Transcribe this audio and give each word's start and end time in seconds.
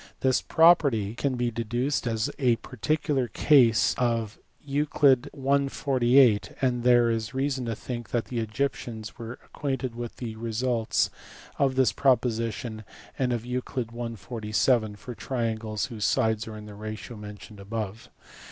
This 0.21 0.41
property 0.41 1.13
can 1.13 1.35
be 1.35 1.51
deduced 1.51 2.07
as 2.07 2.31
a 2.39 2.55
particular 2.55 3.27
case 3.27 3.93
of 3.99 4.39
Euc. 4.67 5.25
i. 5.31 5.67
48: 5.67 6.53
and 6.59 6.81
there 6.81 7.11
is 7.11 7.35
reason 7.35 7.65
to 7.65 7.75
think 7.75 8.09
that 8.09 8.25
the 8.25 8.39
Egyptians 8.39 9.19
were 9.19 9.37
acquainted 9.45 9.93
with 9.93 10.17
the 10.17 10.35
results 10.37 11.11
of 11.59 11.75
this 11.75 11.91
proposition 11.93 12.83
and 13.19 13.31
of 13.31 13.43
Euc. 13.43 14.11
i. 14.11 14.15
47 14.15 14.95
for 14.95 15.13
triangles 15.13 15.85
whose 15.85 16.05
sides 16.05 16.47
are 16.47 16.57
in 16.57 16.65
the 16.65 16.73
ratio 16.73 17.15
mentioned 17.15 17.59
above. 17.59 18.09